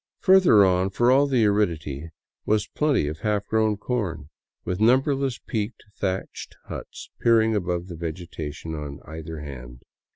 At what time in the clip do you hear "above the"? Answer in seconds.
7.55-7.95